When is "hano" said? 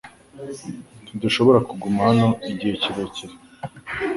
2.07-2.27